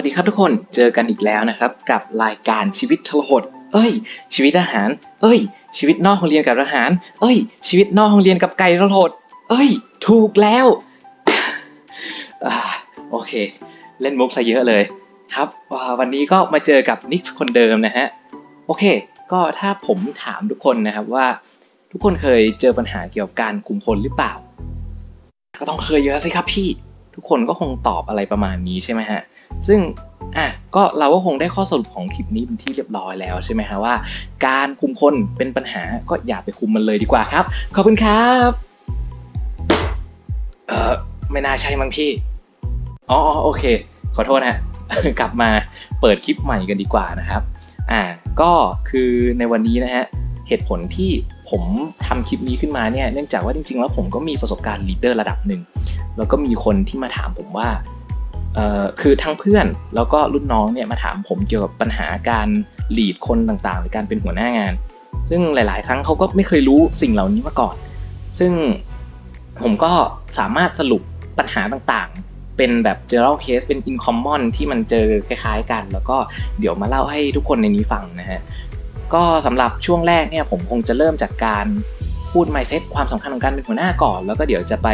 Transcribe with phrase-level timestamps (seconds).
[0.00, 3.92] วัสดีครับทุกคนเจอกันอีกแล้วนะครับ กับรายการชีวิตทรหด เอ้ย
[4.34, 4.88] ชีวิตทหาร
[5.22, 5.38] เอ้ย
[5.76, 6.90] ชีวิตนอกห้องเรียนกับทหาร
[7.20, 7.36] เอ้ย
[7.68, 9.10] ชีวิตนอกห้องเรียนกับไก่ทรหด
[9.50, 9.68] เอ้ย
[10.06, 10.66] ถูกแล้ว
[12.46, 12.48] อ
[13.10, 13.32] โอเค
[14.00, 14.82] เล่นมุกซะเยอะเลย
[15.34, 15.48] ครับ
[16.00, 18.06] วันนี้ก็มาเจอกับนิกคนเดิมนะฮะ
[18.66, 18.84] โอเค
[19.32, 21.26] ก็ถ้าผมถามทุกคนนะครับว่า
[21.90, 24.32] ทุกคนเคยเจอปัญหาเกี่ยวกับการคุมพลหรือเปล่า
[25.60, 26.68] ก็ต้องเคยเยอะสิครับพี่
[27.20, 29.20] ทุกคนก็คงตอบอะไรประมาณนี้ใช่ไหมฮะ
[29.66, 29.80] ซึ่ง
[30.36, 33.94] อะก็เราก็คงได้ข้อสรุปของคลิปนี้เป็นที่เรียบร้อยแล้วใช่ไหมฮะว่า
[34.46, 38.50] การคุมคนเป็นปัญหาก็อย่าไปคุมมันเลยดีกว่าครับ ขอบคุณครับ
[40.68, 40.92] เออ
[41.32, 42.10] ไม่น่าใช่มั้งพี่
[43.10, 43.62] อ๋อโอเค
[44.16, 44.56] ขอโทษฮะ
[45.20, 45.50] กลับมา
[46.00, 47.42] เปิดคลิปใหม่กันดีกว่านะครับ
[47.90, 48.02] อ่า
[48.40, 48.52] ก็
[48.90, 50.04] คือในวันนี้นะฮะ
[50.48, 51.10] เหตุผลที่
[51.50, 51.62] ผม
[52.06, 55.60] ทำคลิปนี้ขึ้นมาเนี่ยเนื่องจากว่าจริงๆ แล้วผมก็มีประสบการณ์ลีดเดอร์ระดับหนึ่ง
[56.18, 57.68] แล้วก็มีคนที่มาถามผมว่า
[59.00, 62.48] คือทั้งเพื่อนแล้วก็รุ่นน้องเนี่ยมาถามผมเกี่ยวกับปัญหาการ
[62.92, 64.74] หลีดคนต่างๆ หรือการเป็นหัวหน้างาน
[65.28, 67.76] ซึ่งหลาย ๆ ครั้งเขาก็ไม่เคยรู้สิ่งเหล่านี้มาก่อน
[68.38, 68.52] ซึ่ง
[69.62, 69.92] ผมก็
[70.38, 71.02] สามารถสรุป
[71.38, 76.16] ปัญหาต่างๆ เป็นแบบ general case เป็น in common ที่มันเจอคล้ายๆกัน แล้วก็
[76.58, 78.40] เดี๋ยวมาเล่าให้ทุกคนในนี้ฟังนะฮะ
[79.14, 81.66] ก็สำหรับช่วงแรกเนี่ยผมคงจะเริ่มจากการ
[82.32, 84.88] พูด mindset ความสำคัญของการเป็นหัวหน้าก่อน แล้วก็เดี๋ยวจะไป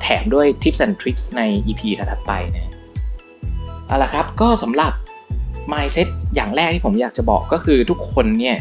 [0.00, 2.70] แถมด้วย tips and tricks ใน EP ถัดไปนะ
[3.86, 4.92] เอาละครับก็สำหรับ
[5.72, 8.56] mindset อย่างแรกที่ผมอยากจะบอกก็คือทุกคนเนี่ย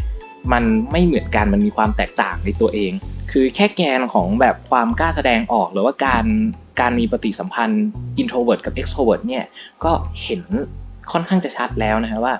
[0.54, 2.92] มันไม่เหมือนกันมันมีความแตกต่างในตัวเอง
[3.32, 6.26] คือแค่แกนของแบบความกล้าแสดงออกหรือว่าการ
[6.80, 7.88] การมีปฏิสัมพันธ์
[8.22, 9.44] introvert กับ extrovert เนี่ย
[9.84, 9.92] ก็
[10.24, 10.42] เห็น
[11.12, 12.34] ค่อนข้างจะชัดแล้วนะฮะว่า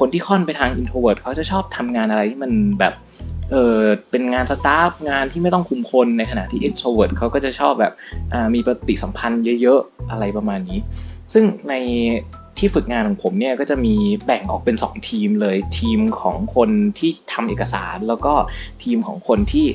[0.00, 2.92] คนที่ค่อนไปทาง introvert เขาจะชอบทำงานอะไรที่มันแบบ
[3.50, 7.92] เออเป็นงานสตาฟงานที่ไม่ต้องคุมคนในขณะที่ extrovert เขาก็จะชอบแบบ
[8.54, 10.78] มีปฏิสัมพันธ์เยอะๆ อะไรประมาณนี้
[11.32, 11.74] ซึ่งใน
[12.58, 13.94] ที่ฝึกงานของผมเนี่ยก็จะมี
[14.26, 18.32] แบ่งออกเป็น 2 ทีมเลยทีมของคนที่ทำเอกสาร แล้วก็
[18.82, 19.66] ทีมของคนที่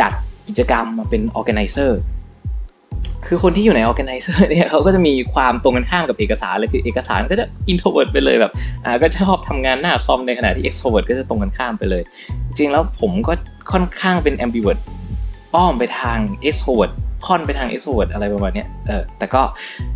[0.00, 0.12] จัด
[0.48, 1.92] กิจกรรมมาเป็น organizer
[3.26, 8.52] คือคนที่อยู่ใน organizer เนี่ยเขาก็จะมีความตรงกันข้ามกับเอกสารเลยคือเอกสารก็จะ introvert ไปเลยแบบ
[8.84, 12.02] อ่าก็ชอบทำงานหน้าคอมในขณะที่ extrovert ก็จะตรงกันข้ามไปเลย
[12.46, 13.32] จริงๆแล้วผมก็
[13.72, 14.80] ค่อนข้างเป็น ambivert
[15.54, 16.18] อ้อมไปทาง
[16.48, 16.92] extrovert
[17.26, 19.42] ค่อนไปทาง extrovert อะไรประมาณนี้เออแต่ก็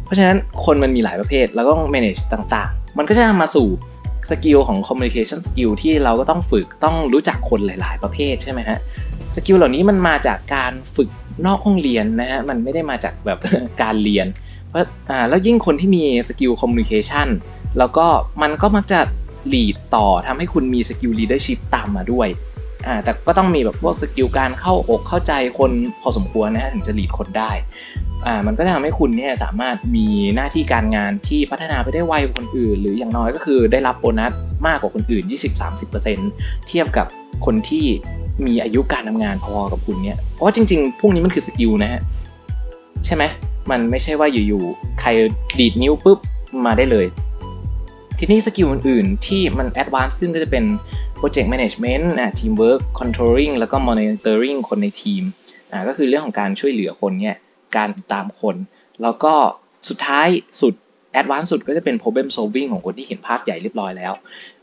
[0.05, 3.69] เพราะฉะนั้นคนมันมีหลายประเภทแล้วก็ต้อง manage ต่างๆ มันก็จะมาสู่
[4.31, 8.79] สกิลของ communication skill ที่เราก็ต้องฝึกต้องรู้จักคนหลาย ๆ ประเภทใช่ไหมฮะ
[9.35, 11.09] skill เหล่านี้มันมาจากการฝึก
[11.47, 13.39] นอกห้องเรียนนะฮะมันไม่ได้มาจากแบบ
[13.83, 14.27] การเรียน
[14.69, 17.29] เพราะอ่าแล้วยิ่งคนที่มี skill communication
[17.79, 18.07] แล้วก็
[18.43, 19.01] มันก็มักจะ
[19.53, 22.29] lead ต่อทำให้คุณมีสกิล leadership ตามมาด้วย
[22.87, 27.51] อ่าแต่ก็ต้องมีแบบพวก skill การเข้าอกเข้าใจคนพอสมควรนะฮะถึงจะ lead คนได้
[28.27, 34.33] อ่ามันก็จะทำให้คุณเนี่ยสามารถมีหน้าที่การงานที่พัฒนาไปได้ไวกว่าคนอื่น หรืออย่างน้อยก็คือได้รับโบนัส
[34.67, 35.25] มากกว่าคนอื่น
[35.97, 37.07] 20-30%เทียบกับ
[37.47, 37.87] คนที่
[38.47, 42.01] มีอายุการทำงานพอกับคุณเนี่ยเพราะว่าจริง ๆ พวกนี้มันคือ skill นะฮะ
[43.07, 43.25] ใช่ไหม
[43.71, 45.09] มันไม่ใช่ว่าอยู่ๆใคร
[45.59, 46.19] ดีดนิ้วปุ๊บ
[46.67, 47.07] มาได้เลย
[48.19, 50.65] ทีนี้ skill อื่นๆ ที่มัน advance ขึ้นก็จะเป็น
[51.19, 55.23] Project Management อ่า Teamwork Controlling แล้วก็ Monitoring คนในทีม
[55.73, 57.37] อ่าก็คือเรื่องของการช่วยเหลือคนเนี่ย
[57.77, 58.57] การติดตามคน
[59.03, 59.33] แล้วก็
[59.89, 60.29] สุดท้าย
[60.61, 60.75] สุด
[61.13, 64.13] advance สุดก็จะเป็น problem solving ของคนที่เห็นภาพใหญ่เรียบร้อยแล้ว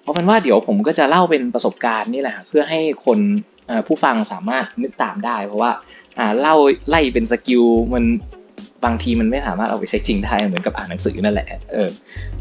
[0.02, 3.20] เพราะเป็นว่าเดี๋ยวผมก็จะเล่าเป็นประสบการณ์นี่แหละ เพื่อให้คน
[3.88, 5.72] ผู้ฟังสามารถนึกตามได้ เพราะว่า
[6.40, 6.56] เล่า
[6.90, 7.64] ไล่เป็น skill
[7.94, 8.04] มัน
[8.86, 11.90] บางทีมันไม่สามารถเอาไปใช้จริงได้เหมือนกับอ่านหนังสือนั่นแหละเออ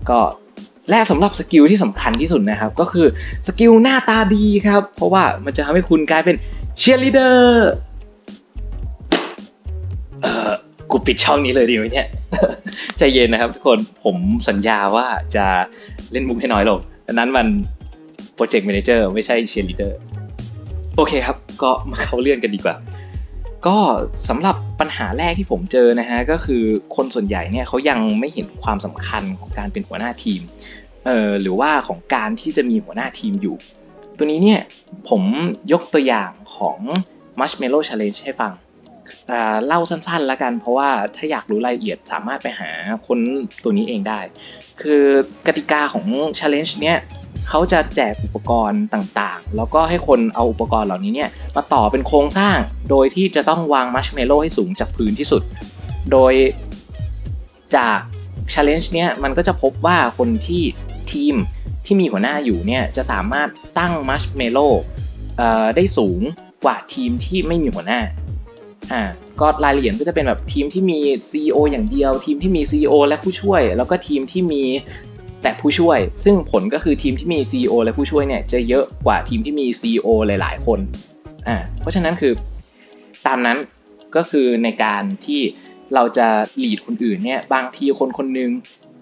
[0.08, 0.18] ก็
[0.88, 3.06] และสำหรับ skill ที่สำคัญที่สุดนะครับ ก็คือ
[3.46, 6.36] skill หน้าตาดีครับ เพราะว่ามันจะทำให้คุณกลายเป็น
[6.78, 7.70] เชียร์ลีเดอร์
[10.22, 10.50] เออ
[10.90, 12.06] กูปิดช่องนี้เลยดีไหมเนี่ย
[12.98, 14.16] ใจเย็นนะครับทุกคนผม
[14.48, 15.06] สัญญาว่า
[15.36, 15.46] จะ
[16.12, 17.46] เล่นมุกให้น้อยลงดังนั้นมัน
[18.34, 19.98] project manager ไม่ใช่เชียร์ลีเดอร์
[20.96, 22.76] โอเคครับ ก็มาเข้าเรื่องกันดีกว่า
[23.66, 23.76] ก็
[24.28, 26.64] สำหรับปัญหาแรกที่ผมเจอนะฮะก็คือ
[26.96, 30.40] คนส่วนใหญ่เนี่ยเขายังไม่เห็นความสำคัญของการเป็นหัวหน้าทีม
[31.06, 33.56] เอ่อหรือว่าของการที่จะมีหัวหน้าทีมอยู่
[34.16, 34.60] ตัวนี้เนี่ย
[35.08, 35.22] ผม
[35.72, 36.78] ยกตัวอย่างของ
[37.38, 38.52] Marshmallow Challenge ให้ฟัง
[39.66, 42.70] เล่าสั้นๆแล้วกัน เพราะว่าถ้าอยากรู้รายละเอียดสามารถไปหา
[43.06, 43.18] คน
[43.62, 44.20] ตัวนี้เองได้
[44.80, 45.04] คือ
[45.46, 46.06] กติกาของ
[46.38, 46.98] Challenge เนี้ย
[47.48, 52.56] เขาจะแจกอุปกรณ์ต่างๆ แล้วก็ให้คนเอาอุปกรณ์เหล่านี้เนี่ยมาต่อเป็นโครงสร้าง
[52.90, 55.42] โดยที่จะต้องวางมัชเมลโล่ให้สูงจากพื้นที่สุด
[56.12, 56.34] โดย
[57.76, 57.98] จาก
[58.52, 60.62] challenge เนี้ยมันก็จะพบว่าคนที่
[61.12, 61.34] ทีม
[61.84, 63.48] ที่มีหัวหน้าอยู่เนี่ยจะสามารถ
[63.78, 64.66] ตั้งมัชเมลโล่
[65.76, 66.20] ได้สูง
[66.64, 68.00] กว่าทีมที่ไม่มีหัวหน้า
[68.92, 69.02] อ่า
[69.40, 70.98] ก็รายละเอียดก็จะเป็นแบบทีมที่มี
[71.30, 74.62] CEO อย่างเดียว ทีมที่มี CEO และผู้ช่วย แล้วก็ทีมที่มี
[75.42, 80.78] แต่ผู้ช่วย ซึ่งผลก็คือทีมที่มี CEO และผู้ช่วยเนี่ยจะเยอะกว่าทีมที่มี CEO หลาย ๆ คน
[81.48, 82.32] อ่าเพราะฉะนั้นคือ
[83.26, 83.58] ตามนั้น
[84.16, 85.40] ก็คือในการที่
[85.94, 86.28] เราจะ
[86.58, 88.50] หลีดคนอื่นเนี่ยบางทีคนคนหนึง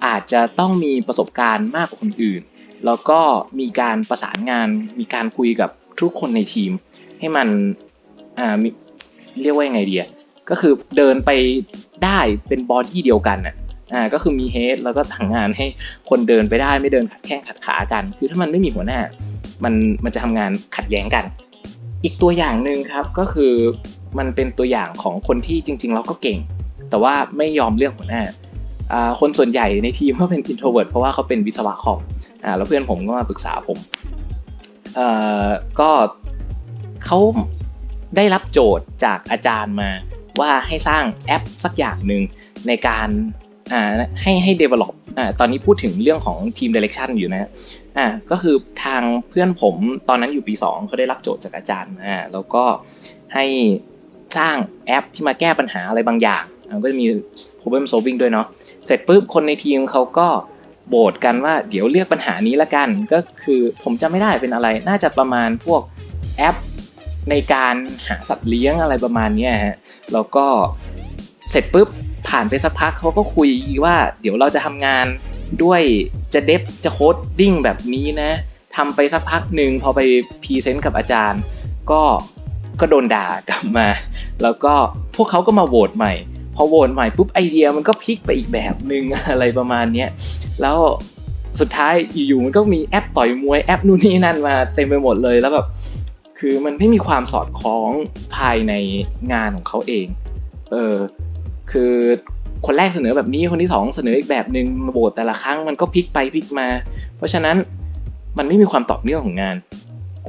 [0.06, 2.42] อาจจะต้องมีประสบการณ์มากกว่าคนอื่น
[2.86, 3.20] แล้วก็
[3.60, 4.68] มีการประสานงาน
[4.98, 5.70] มีการคุยกับ
[6.00, 6.70] ทุกคนในทีม
[7.20, 7.48] ให้มัน
[8.38, 8.56] อ่า
[9.42, 10.08] เรียกว่ายังไงดีอะ
[10.52, 11.30] ก็คือเดินไป
[12.04, 12.18] ได้
[12.48, 13.54] เป็นบอดี้เดียวกันอะ
[13.92, 15.66] อ่าก็คือมีเฮดแล้วก็สั่งงานให้
[16.10, 19.00] คนเดินไปได้ไม่เดินขัดแข้งขัดขากัน คือถ้ามันไม่มีหัวหน้า
[19.64, 21.24] มันมันจะทำงานขัดแย้งกัน
[22.04, 23.52] อีกตัวอย่างหนึ่งครับก็คือ
[24.18, 26.38] มันเป็นตัวอย่างของคนที่จริง ๆ เราก็เก่ง
[26.90, 28.22] แต่ว่าไม่ยอมเลือกหัวหน้า
[28.92, 32.00] อ่าคนส่วนใหญ่ในทีมก็เป็น introvert เพราะว่าเขาเป็นวิศวะคอม
[32.44, 33.78] อ่าแล้วเพื่อนผมก็มาปรึกษาผม
[34.94, 35.08] เอ่
[35.44, 35.46] อ
[35.80, 35.90] ก็
[37.06, 37.18] เขา
[38.16, 39.90] ได้รับโจทย์จากอาจารย์มา
[40.40, 42.22] ว่าให้สร้างแอปสักอย่างหนึ่ง
[42.68, 43.08] ในการ
[44.22, 47.50] ให้ให้ develop อตอนนี้พูดถึงเรื่องของทีม direction อยู่นะ
[47.98, 49.76] อ่าก็คือทางเพื่อนผม
[50.08, 52.64] ตอนนั้นอยู่ปี 2เขาได้รับโจทย์จากอาจารย์มาแล้วก็
[53.34, 53.44] ให้
[54.38, 54.56] สร้าง
[54.86, 56.44] แอปที่มาแก้ปัญหาอะไรบางอย่าง
[56.84, 57.06] ก็จะมี
[57.60, 58.46] problem solving ด้วยเนาะ
[58.86, 60.28] เสร็จปุ๊บคนในทีมเขาก็
[60.88, 65.80] โบสกันว่าเดี๋ยวเลือกปัญหานี้ละกัน ก็คือผมจำไม่ได้เป็นอะไร น่าจะประมาณพวก
[66.36, 66.56] แอป
[67.30, 67.74] ในการ
[68.06, 69.76] หาสัตว์เลี้ยงอะไรประมาณเนี้ฮะ
[70.12, 70.46] แล้วก็
[71.50, 71.88] เสร็จปุ๊บ
[72.28, 73.50] ผ่านไปสักพักเขาก็คุย
[73.84, 75.06] ว่า เดี๋ยวเราจะทำงาน
[75.62, 75.82] ด้วย
[76.34, 78.30] จะ dev จะ coding แบบนี้นะ
[78.76, 80.00] ทำไปสักพักหนึ่งพอไป
[80.42, 81.42] present กับอาจารย์
[81.90, 82.02] ก็
[82.80, 83.88] ก็โดนด่ากลับมา
[84.42, 84.74] แล้วก็
[85.16, 86.12] พวกเขาก็มาโหวตใหม่
[86.56, 90.08] พอโหวตใหม่ปุ๊บไอเดียมันก็พลิกไปอีกแบบหนึ่งอะไรประมาณเนี้ย
[90.60, 90.78] แล้ว
[91.60, 95.66] สุดท้ายอยู่ๆมันก็มีแอปต่อยมวยแอปนู่นนี่นั่นมาเต็มไปหมดเลยแล้วแบบ
[96.44, 97.90] คือมันไม่มีความสอดคล้อง
[98.36, 98.72] ภายใน
[99.32, 100.06] งานของเขาเอง
[100.70, 100.96] เออ
[101.70, 101.92] คือ
[102.66, 106.68] คนแรกเสนอแบบนี้คนที่สองเสนออีกแบบหนึ่งมาโบดแต่ละครั้งมันก็พลิกไปพลิกมา
[107.16, 107.56] เพราะฉะนั้น
[108.38, 109.56] มันไม่มีความต่อเนื่องของงาน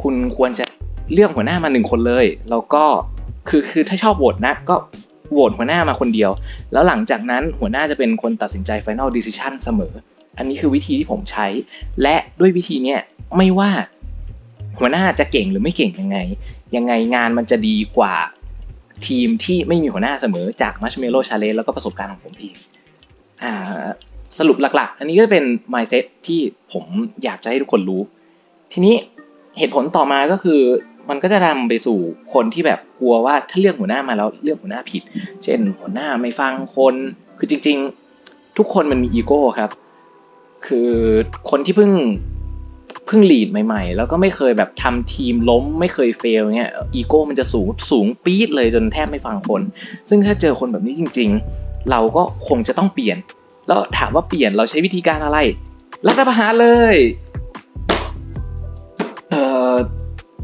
[0.02, 0.66] คุณควรจะ
[1.14, 2.84] เลือกหัวหน้ามาหนึ่งคนเลยแล้วก็
[3.50, 4.76] คือคือถ้าชอบโหวตนะก็
[5.32, 6.32] โหวตหัวหน้ามาคนเดียว
[6.72, 9.94] แล้วหลังจากนั้นหัวหน้าจะเป็นคนตัดสินใจ final decision เสมอ
[10.38, 11.48] อันนี้คือวิธีที่ผมใช้
[12.02, 13.00] และด้วยวิธีเนี้ย
[13.38, 13.72] ไม่ว่า
[14.80, 16.18] หัวหน้าจะเก่งหรือไม่เก่งยังไง
[16.76, 18.16] ยังไงงานมันจะดีกว่า
[19.08, 22.54] ทีมที่ไม่มีหัวหน้าเสมอจาก Marshmallow Challenge แล้วก็ประสบการณ์ของผมเอง
[23.44, 23.54] อ่า
[24.38, 26.40] สรุปหลักๆ อันนี้ก็เป็น mindset ที่
[26.72, 26.86] ผม
[27.24, 28.02] อยากจะให้ทุกคนรู้
[28.72, 28.96] ทีนี้
[29.58, 30.62] เหตุผลต่อมาก็คือ
[31.10, 32.00] มันก็จะนำไปสู่
[32.34, 35.02] คนที่แบบกลัวว่าถ้าเลือกหัวหน้ามาแล้วเลือกหัวหน้าผิด
[35.44, 36.96] เช่น หัวหน้าไม่ฟังคน
[37.38, 37.78] คือจริง
[38.18, 39.72] ๆ ทุกคนมันมีอีโก้ครับ
[40.68, 40.92] คือ
[41.50, 41.92] คนที่เพิ่ง
[43.06, 49.62] เพิ่งลีดใหม่ๆ แล้วก็ไม่เคยแบบทำทีมล้มไม่เคยเฟลเนี่ยอีโก้มันจะสูงสูงปี๊ดเลยจนแทบไม่ฟังคน
[50.10, 51.30] ซึ่งถ้าเจอคนแบบนี้จริง
[51.60, 53.18] ๆ เราก็คงจะต้องเปลี่ยน
[53.68, 55.38] แล้วถามว่าเปลี่ยนเราใช้วิธีการอะไร
[56.08, 56.96] รัฐประหารเลย
[59.30, 59.36] เอ
[59.72, 59.74] อ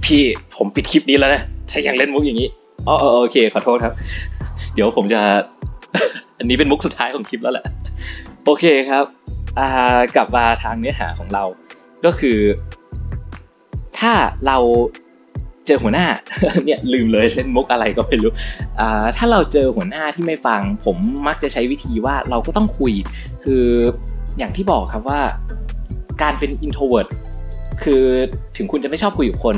[0.04, 0.22] พี่
[0.56, 2.50] ผมปิดคลิปนี้แล้วนะถ้ายังเล่นมุกอย่างนี้
[2.88, 3.94] อ๋อโอเคขอโทษครับ
[4.74, 5.22] เดี๋ยวผมจะ
[6.38, 7.66] อันนี้เป็นมุกสุดท้ายของคลิปแล้วแหละ
[8.46, 9.06] โอเคครับ
[10.16, 11.44] กลับมาทางเนื้อหาของเรา
[12.06, 12.38] ก็คือ
[14.00, 14.14] ถ้า
[14.48, 14.58] เรา
[15.66, 16.08] เจอหัวหน้า
[16.66, 18.32] เนี่ยลืมเลยเล่นมุกอะไรก็ไม่รู้
[18.80, 20.98] อ่าถ้าเราเจอหัวหน้าที่ไม่ฟัง ผม
[21.28, 22.94] มักจะใช้วิธีว่าเราก็ต้องคุย
[23.44, 23.64] คือ
[24.38, 25.22] อย่างที่บอกครับว่า
[26.22, 27.08] การเป็น introvert
[27.84, 28.04] คือ
[28.58, 29.56] ถึงคุณจะไม่ชอบคุยกับคน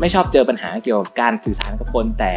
[0.00, 2.32] ไม่ชอบเจอปัญหาเกี่ยวกับการสื่อสารกับคนแต่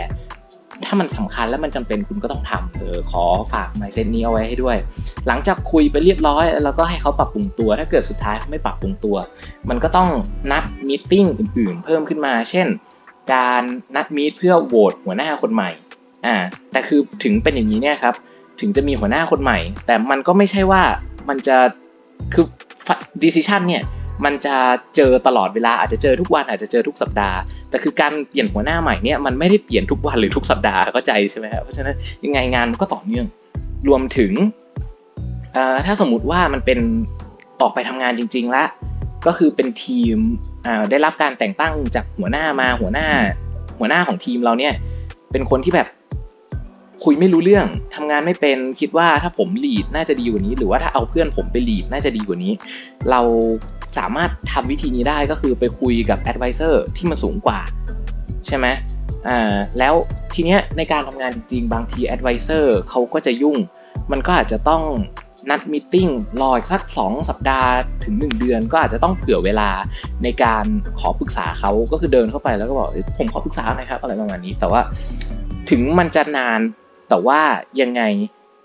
[0.85, 3.23] ถ้ามันสำคัญและมันจำเป็นคุณก็ต้องทำเออขอ
[3.53, 4.77] ฝาก mindset นี้เอาไว้ให้ด้วย
[5.27, 9.15] หลังจากคุยไปเรียบร้อยแล้วก็ให้เขาปรับปรุงตัว ถ้าเกิดสุดท้ายเขาไม่ปรับปรุงตัว
[9.69, 10.09] มันก็ต้อง
[10.51, 12.67] นัดมีตติ้งอื่นๆ เพิ่มขึ้นมา เช่น
[13.33, 13.63] การ
[13.95, 15.69] นัดมีตเพื่อโหวตหัวหน้าคนใหม่
[16.25, 16.35] อ่า
[16.71, 18.15] แต่คือถึงเป็นอย่างนี้เนี่ยครับ
[18.59, 20.81] ถึงจะมีหัวหน้าคนใหม่ แต่มันก็ไม่ใช่ว่า
[21.29, 21.57] มันจะ
[22.33, 22.45] คือ
[23.23, 23.83] decision เนี่ย
[24.25, 24.55] มันจะ
[24.95, 27.37] เจอตลอดเวลาอาจจะเจอทุกวันอาจจะเจอทุกสัปดาห์
[27.69, 33.25] แต่คือการเปลี่ยนหัวหน้าใหม่เนี่ยมันไม่ได้เปลี่ยนทุกวันหรือทุกสัปดาห์เข้าใจใช่ไหมครับเพราะฉะนั้นยังไงงานมันก็ต่อเนื่อง
[33.87, 34.31] รวมถึง
[35.55, 36.79] อ่าถ้าสมมุติว่ามันเป็น
[37.61, 38.67] ออกไปทำงานจริงๆล้ว
[39.27, 40.17] ก็คือเป็นทีม
[40.65, 43.07] อ่าได้รับการแต่งตั้งจากหัวหน้ามาหัวหน้า
[43.79, 44.73] หัวหน้าของทีมเราเนี่ย
[45.31, 45.87] เป็นคนที่แบบ
[47.03, 52.53] คุยไม่รู้เรื่องทำงานไม่เป็นคิดว่าถ้าผมลีดน่าจะดีกว่านี้ หรือว่าถ้าเอาเพื่อนผมไปลีดน่าจะดีกว่านี้
[53.11, 53.21] เรา
[53.97, 57.59] สามารถทำวิธีนี้ได้ก็คือไปคุยกับแอดไวเซอร์ที่มันสูงกว่า
[58.47, 58.67] ใช่ไหม
[59.27, 59.93] อ่าแล้ว
[60.33, 63.57] ทีเนี้ยในการทำงานจริงบางที advisor เขาก็จะยุ่ง
[64.11, 64.83] มันก็อาจจะต้อง
[65.49, 66.07] นัด meeting
[66.41, 67.69] รออีกสัก 2 สัปดาห์
[68.03, 69.69] ถึง 1 เดือนก็อาจจะต้องเผื่อเวลา
[70.23, 70.65] ในการ
[70.99, 74.81] ขอปรึกษาเขาก็คือเดินเข้าไปแล้วก็บอกผมขอปรึกษาหน่อยครับอะไรประมาณนี้แต่ว่า
[75.69, 76.59] ถึงมันจะนาน
[77.09, 77.39] แต่ว่า
[77.81, 78.01] ยังไง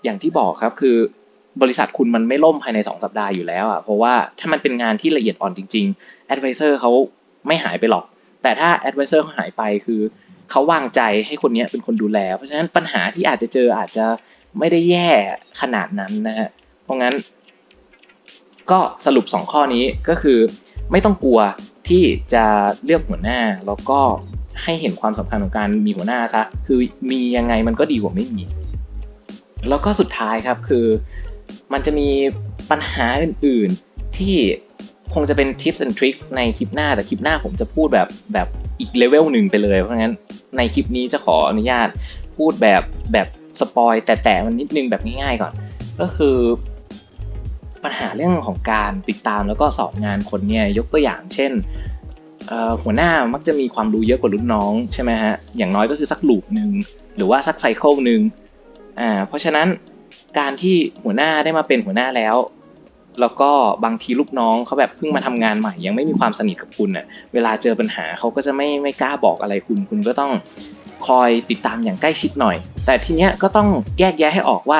[0.03, 0.97] อย่างที่บอกครับคือ
[1.61, 6.91] บริษัทคุณมันไม่ล่มภายใน 2 สัปดาห์อยู่แล้วอะเพราะว่าถ้ามันเป็นงานที่ละเอียดอ่อนจริงๆ advisor เขา
[7.47, 8.05] ไม่หายไปหรอก
[8.43, 10.01] แต่ถ้า advisor เขาหายไปคือ
[10.51, 14.05] เขาวางใจให้คนนี้เป็นคนดูแล เพราะฉะนั้นปัญหาที่อาจจะเจออาจจะ
[14.59, 15.09] ไม่ได้แย่
[15.61, 16.49] ขนาดนั้นนะฮะ
[16.83, 17.15] เพราะงั้น
[18.71, 20.39] ก็สรุป 2 ข้อนี้ก็คือ
[20.91, 21.39] ไม่ต้องกลัว
[21.89, 22.45] ที่จะ
[22.85, 23.99] เลือกหัวหน้าแล้วก็
[24.63, 26.79] ให้เห็นความสำคัญของการมีหัวหน้าซะคือ
[27.11, 28.43] มียังไงมันก็ดีกว่าไม่มี
[29.69, 30.85] แล้วก็สุดท้ายครับคือ
[31.73, 32.07] มันจะมี
[32.71, 34.35] ปัญหาอื่น ๆ ที่
[35.13, 38.47] คงจะเป็น tips and tricks ในคลิปหน้าแต่คลิปหน้าผมจะพูดแบบแบบ
[38.79, 40.13] อีกเลเวลหนึ่งไปเลย เพราะงั้น
[40.57, 41.87] ในคลิปนี้จะขออนุญาต
[42.37, 43.27] พูดแบบแบบ
[43.59, 45.53] สปอยแต่แต่มันนิดนึงแบบง่ายๆก่อน
[45.99, 46.37] ก็คือ
[47.83, 51.51] ปัญหาเรื่องของการติดตามแล้วก็สอบงานคนเนี่ยยกตัวอย่างเช่น
[52.83, 56.69] หัวหน้ามักจะมีความรู้เยอะกว่ารุ่นน้องใช่ไหมฮะอย่างน้อยก็คือสักลูปหนึ่ง
[57.15, 58.21] หรือว่าสักไซเคิลหนึ่ง
[58.99, 59.67] อ่าเพราะฉะนั้น
[60.39, 62.35] การที่หัวหน้าได้มาเป็นหัวหน้าแล้ว
[63.21, 63.51] แล้วก็
[63.85, 70.31] บางทีลูกน้องเขาแบบเพิ่งมาทำงานใหม่ ยังไม่มีความสนิทกับคุณเน่ะเวลาเจอปัญหาเขาก็จะไม่ไม่กล้าบอกอะไรคุณ คุณก็ต้อง
[71.07, 73.67] คอยติดตามอย่างใกล้ชิดหน่อย แต่ทีเนี้ยก็ต้อง
[73.99, 74.79] แยกแยะให้ออกว่า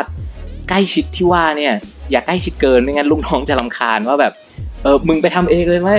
[0.69, 1.73] ใกล้ชิดที่ว่าเนี่ย
[2.11, 4.33] อย่าใกล้ชิดเกินไม่งั้นลูกน้องจะลำคาญว่าแบบ
[4.83, 5.89] เออมึงไปทำเองเลยไหม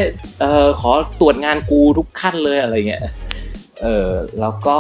[0.41, 0.91] เออขอ
[1.21, 3.03] ตรวจงานกูทุกขั้นเลยอะไรเงี้ย
[3.83, 4.09] เออ
[4.41, 4.77] แล้วก็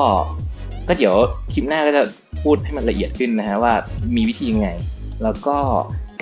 [0.88, 1.14] ก็เดี๋ยว
[1.52, 2.02] คลิปหน้าก็จะ
[2.42, 3.74] พูดให้มันละเอียดขึ้นนะฮะว่า
[4.16, 4.68] มีวิธียังไง
[5.22, 5.56] แล้วก็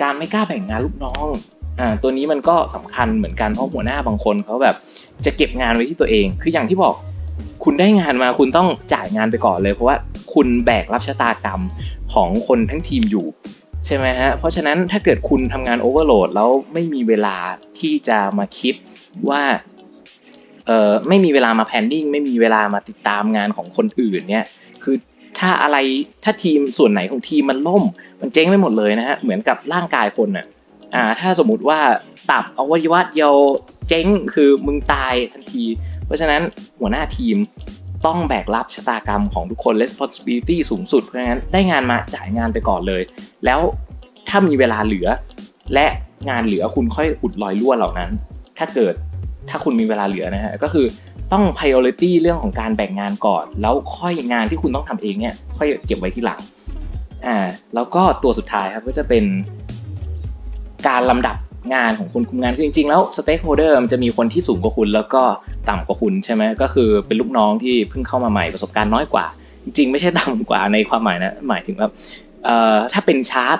[0.01, 1.25] การไม่กล้าแบ่งงานลูกน้อง
[1.79, 4.75] อ่าตัวนี้มันก็สำคัญเหมือนกันเพราะหัวหน้าบางคนเขาแบบ
[5.25, 6.93] จะเก็บงานไว้ที่ตัวเอง คืออย่างที่บอก
[7.63, 9.95] คุณได้งานมาคุณต้องจ่ายงานไปก่อนเลย เพราะว่า
[10.33, 11.61] คุณแบกรับชะตากรรม
[12.13, 13.25] ของคนทั้งทีมอยู่
[13.85, 17.37] ใช่ไหมฮะเพราะฉะนั้นถ้าเกิดคุณทำงานโอเวอร์โหลดแล้วไม่มีเวลา
[17.79, 18.75] ที่จะมาคิด
[19.29, 19.41] ว่า
[20.65, 24.45] เอ่อไม่มีเวลามาแพนดิ้งไม่มีเวลามาติดตามงานของคนอื่นเนี่ย
[24.83, 24.95] คือ
[25.39, 25.77] ถ้าอะไร
[26.23, 27.83] ถ้าทีมส่วนไหนของทีมมันล่ม
[28.21, 30.45] มันเจ๊งไปหมดเลยนะฮะเหมือนกับร่างกายคนอะ
[30.95, 31.79] อ่าถ้าสมมุติว่า
[32.31, 33.33] ตับอวัยวะเดียว
[33.89, 35.63] เจ๊งคือมึงตายทันที
[36.05, 36.41] เพราะฉะนั้น
[36.79, 37.37] หัวหน้าทีม
[38.05, 43.01] ต้องแบกรับชะตากรรมของทุกคน responsibility สูงสุดเพราะฉะนั้นได้งานมาจ่ายงานไปก่อนเลย
[43.45, 43.59] แล้ว
[44.29, 45.07] ถ้ามีเวลาเหลือ
[45.73, 45.87] และ
[46.29, 48.11] งานเหลือคุณค่อยอุดรอยรั่วเหล่านั้น
[48.57, 48.93] ถ้าเกิด
[49.49, 50.85] ถ้าคุณมีเวลาเหลือนะฮะก็คือ
[51.33, 56.39] ต้อง priority เรื่องของการแบ่งงานก่อน แล้วค่อยงานที่คุณต้องทำเองเนี่ย ค่อยเก็บไว้ที่หลัง
[57.27, 57.37] อ่า
[57.75, 59.23] แล้วก็ตัวสุดท้ายครับก็จะเป็น
[60.87, 61.35] การลำดับ
[61.73, 65.21] งานของคุณคุมงานคือจริงๆ แล้ว stakeholder มันจะมีคนที่สูงกว่าคุณแล้วก็
[65.69, 69.25] ต่ำกว่าคุณใช่ไหมก็คือเป็นลูกน้องที่เพิ่งเข้ามาใหม่ประสบการณ์น้อยกว่า
[69.63, 71.89] จริงๆ ไม่ใช่ต่ำกว่าในความหมายนะหมายถึงว่า
[72.45, 73.57] เอ่อถ้าเป็นชาร์ต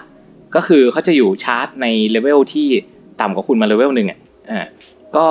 [0.56, 2.68] ก็คือเขาจะอยู่ชาร์ตใน level ที่
[3.22, 4.20] ต่ำกว่าคุณมา level หนึ่งอะ
[4.50, 4.66] อ่า
[5.16, 5.26] ก็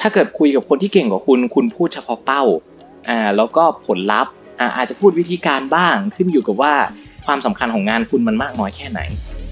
[0.00, 2.42] ถ้าเกิดคุยกับคนที่เก่งกว่าคุณ คุณพูดเฉพาะเป้า
[3.08, 6.74] อ่าแล้วก็ผลลัพธ์อ่าอาจจะพูดวิธีการบ้างขึ้นอยู่กับว่า
[7.26, 9.00] ความสำคัญของงานคุณมันมากน้อยแค่ไหน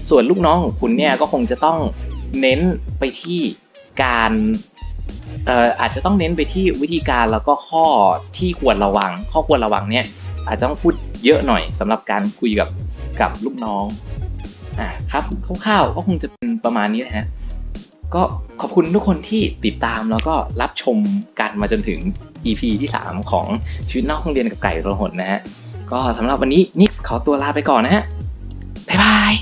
[0.09, 1.77] ส่วนลูกน้องของคุณเนี่ยก็คงจะต้อง
[2.41, 2.59] เน้น
[2.99, 3.39] ไปที่
[4.03, 4.31] การ
[5.45, 7.85] เอ่ออาจจะต้องเน้นไปที่วิธีการแล้วก็ข้อ
[8.37, 10.05] ที่ควรระวัง ข้อควรระวังเนี่ย
[10.47, 10.93] อาจจะต้องพูด
[11.25, 12.69] เยอะหน่อยสำหรับการคุยกับ
[13.21, 13.85] กับลูกน้อง
[14.79, 15.23] อ่าครับ
[15.65, 17.25] คร่าวๆก็คงจะเป็นประมาณนี้นะฮะ
[18.15, 18.21] ก็
[18.61, 20.97] ขอบคุณทุกคนที่ติดตามแล้วก็รับชม
[21.39, 21.99] กันมาจนถึง
[22.45, 23.45] EP ที่ 3 ของ
[23.89, 25.39] ชีวิตนอกห้องเรียนกับไก่โรหดนะฮะ
[25.91, 28.03] ก็สำหรับวันนี้นิกส์ขอตัวลาไปก่อนนะฮะ
[28.89, 29.33] บ๊ายบาย